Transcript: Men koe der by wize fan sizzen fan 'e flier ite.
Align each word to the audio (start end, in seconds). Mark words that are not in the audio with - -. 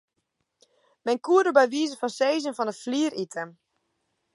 Men 1.05 1.17
koe 1.25 1.41
der 1.45 1.55
by 1.57 1.65
wize 1.73 1.97
fan 2.01 2.15
sizzen 2.17 2.55
fan 2.57 2.71
'e 2.71 2.75
flier 2.83 3.11
ite. 3.23 3.43